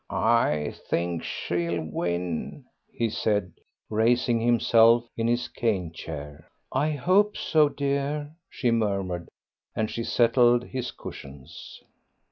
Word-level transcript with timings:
"I 0.09 0.73
think 0.89 1.21
she'll 1.21 1.79
win," 1.85 2.65
he 2.91 3.07
said, 3.07 3.51
raising 3.87 4.39
himself 4.41 5.05
in 5.15 5.27
his 5.27 5.47
cane 5.47 5.91
chair. 5.93 6.47
"I 6.71 6.89
hope 6.93 7.37
so, 7.37 7.69
dear," 7.69 8.33
she 8.49 8.71
murmured, 8.71 9.29
and 9.75 9.91
she 9.91 10.03
settled 10.03 10.63
his 10.63 10.89
cushions. 10.89 11.81